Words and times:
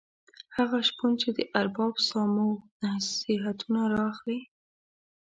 هغه 0.57 0.77
شپون 0.87 1.11
چې 1.21 1.29
د 1.37 1.39
ارباب 1.59 1.95
سامو 2.09 2.49
نصیحتونه 2.83 3.81
را 3.93 4.01
اخلي. 4.11 4.39